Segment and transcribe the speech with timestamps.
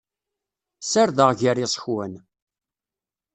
[0.91, 2.13] Serdeɣ gar yiẓekwan.